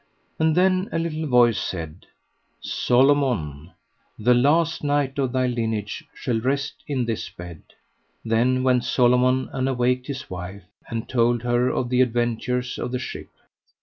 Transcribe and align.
And 0.39 0.55
then 0.57 0.89
a 0.91 0.97
little 0.97 1.27
voice 1.27 1.59
said: 1.59 2.07
Solomon, 2.59 3.69
the 4.17 4.33
last 4.33 4.83
knight 4.83 5.19
of 5.19 5.31
thy 5.31 5.45
lineage 5.45 6.03
shall 6.11 6.39
rest 6.39 6.83
in 6.87 7.05
this 7.05 7.29
bed. 7.29 7.61
Then 8.25 8.63
went 8.63 8.83
Solomon 8.83 9.47
and 9.53 9.69
awaked 9.69 10.07
his 10.07 10.27
wife, 10.27 10.63
and 10.87 11.07
told 11.07 11.43
her 11.43 11.69
of 11.69 11.89
the 11.89 12.01
adventures 12.01 12.79
of 12.79 12.91
the 12.91 12.97
ship. 12.97 13.29